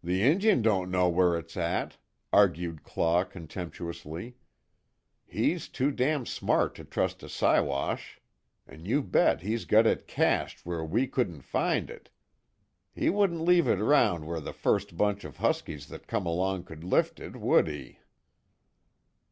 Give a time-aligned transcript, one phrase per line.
[0.00, 1.96] "The Injun don't know where it's at,"
[2.32, 4.36] argued Claw contemptuously,
[5.26, 8.20] "He's too damn smart to trust a Siwash.
[8.68, 12.10] An' you bet he's got it cached where we couldn't find it.
[12.94, 16.84] He wouldn't leave it round where the first bunch of Huskies that come along could
[16.84, 17.98] lift it, would he?"